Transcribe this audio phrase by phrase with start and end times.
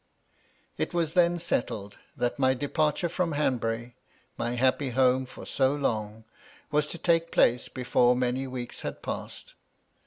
[0.79, 3.97] It was then settled that my departure from Hanbury,
[4.35, 6.23] my happy home for so long,
[6.71, 9.53] was to take place before many weeks had passed.